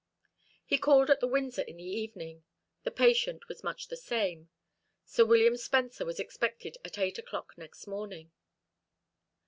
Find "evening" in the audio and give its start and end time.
1.83-2.43